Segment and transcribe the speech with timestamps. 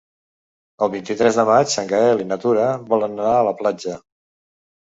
[0.85, 2.65] El vint-i-tres de maig en Gaël i na Tura
[2.95, 4.01] volen anar a la platja.